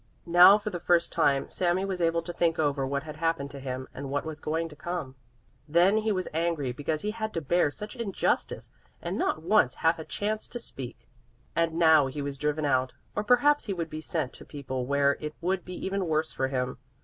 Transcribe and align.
Now 0.25 0.57
for 0.57 0.71
the 0.71 0.79
first 0.79 1.11
time 1.11 1.47
Sami 1.47 1.85
was 1.85 2.01
able 2.01 2.23
to 2.23 2.33
think 2.33 2.57
over 2.57 2.87
what 2.87 3.03
had 3.03 3.17
happened 3.17 3.51
to 3.51 3.59
him 3.59 3.87
and 3.93 4.09
what 4.09 4.25
was 4.25 4.39
going 4.39 4.67
to 4.69 4.75
come. 4.75 5.13
Then 5.67 5.97
he 5.97 6.11
was 6.11 6.27
angry 6.33 6.71
because 6.71 7.03
he 7.03 7.11
had 7.11 7.35
to 7.35 7.39
bear 7.41 7.69
such 7.69 7.95
injustice 7.95 8.71
and 8.99 9.15
not 9.15 9.43
once 9.43 9.75
have 9.85 9.99
a 9.99 10.03
chance 10.03 10.47
to 10.47 10.59
speak. 10.59 11.07
And 11.55 11.73
now 11.75 12.07
he 12.07 12.23
was 12.23 12.39
driven 12.39 12.65
out, 12.65 12.93
or 13.15 13.23
perhaps 13.23 13.65
he 13.65 13.73
would 13.73 13.91
be 13.91 14.01
sent 14.01 14.33
to 14.33 14.43
people 14.43 14.87
where 14.87 15.17
it 15.19 15.35
would 15.39 15.63
be 15.63 15.75
even 15.85 16.07
worse 16.07 16.31
for 16.31 16.47
him. 16.47 16.79